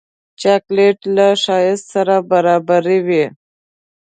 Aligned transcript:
چاکلېټ 0.41 0.99
له 1.15 1.27
ښایست 1.43 1.85
سره 1.93 2.15
برابر 2.31 2.83
وي. 3.07 3.23